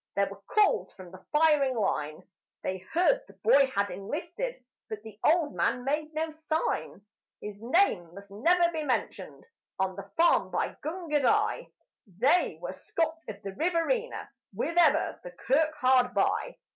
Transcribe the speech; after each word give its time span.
There 0.15 0.29
were 0.31 0.41
calls 0.47 0.91
from 0.93 1.11
the 1.11 1.23
firing 1.31 1.75
line; 1.77 2.23
They 2.63 2.79
heard 2.79 3.21
the 3.27 3.33
boy 3.43 3.67
had 3.67 3.91
enlisted, 3.91 4.57
but 4.89 5.03
the 5.03 5.19
old 5.23 5.53
man 5.53 5.83
made 5.83 6.11
no 6.15 6.31
sign. 6.31 7.05
His 7.39 7.61
name 7.61 8.11
must 8.15 8.31
never 8.31 8.71
be 8.71 8.81
mentioned 8.83 9.45
on 9.77 9.95
the 9.95 10.09
farm 10.17 10.49
by 10.49 10.73
Gundagai 10.83 11.71
They 12.17 12.57
were 12.59 12.71
Scots 12.71 13.27
of 13.29 13.43
the 13.43 13.53
Riverina 13.53 14.27
with 14.55 14.75
ever 14.75 15.19
the 15.23 15.29
kirk 15.29 15.75
hard 15.75 16.15
by. 16.15 16.55